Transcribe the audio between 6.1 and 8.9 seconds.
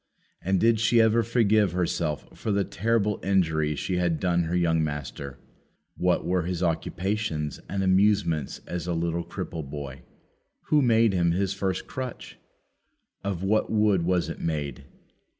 were his occupations and amusements as